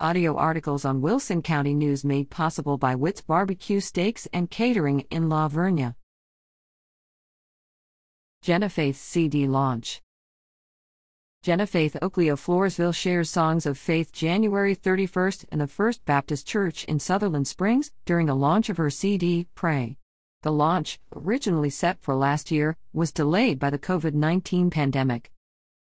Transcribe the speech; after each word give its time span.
Audio 0.00 0.34
articles 0.36 0.84
on 0.84 1.00
Wilson 1.00 1.40
County 1.40 1.72
News 1.72 2.04
made 2.04 2.28
possible 2.28 2.76
by 2.76 2.96
Witt's 2.96 3.20
Barbecue 3.20 3.78
Steaks 3.78 4.26
and 4.32 4.50
Catering 4.50 5.06
in 5.08 5.28
La 5.28 5.48
Vernia. 5.48 5.94
Genefaith 8.44 8.96
CD 8.96 9.46
launch. 9.46 10.02
Genefaith 11.46 11.96
Oakley 12.02 12.26
of 12.26 12.44
Floresville 12.44 12.92
shares 12.92 13.30
Songs 13.30 13.66
of 13.66 13.78
Faith 13.78 14.12
January 14.12 14.74
31st 14.74 15.44
in 15.52 15.60
the 15.60 15.68
First 15.68 16.04
Baptist 16.04 16.44
Church 16.44 16.82
in 16.86 16.98
Sutherland 16.98 17.46
Springs 17.46 17.92
during 18.04 18.26
the 18.26 18.34
launch 18.34 18.68
of 18.68 18.78
her 18.78 18.90
CD, 18.90 19.46
Pray. 19.54 19.96
The 20.42 20.50
launch, 20.50 20.98
originally 21.14 21.70
set 21.70 22.02
for 22.02 22.16
last 22.16 22.50
year, 22.50 22.76
was 22.92 23.12
delayed 23.12 23.60
by 23.60 23.70
the 23.70 23.78
COVID 23.78 24.14
19 24.14 24.70
pandemic. 24.70 25.30